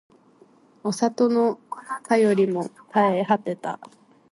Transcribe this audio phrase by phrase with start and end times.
[0.83, 1.59] お里の
[2.09, 2.73] 便りも絶
[3.13, 3.79] え果てた